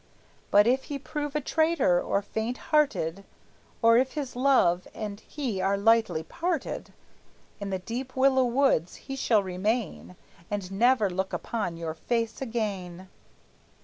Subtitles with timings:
[0.49, 3.23] But if he prove a traitor, or faint hearted,
[3.83, 6.91] Or if his love and he are lightly parted,
[7.59, 10.15] In the deep willow woods he shall remain,
[10.49, 13.09] And never look upon your face again!"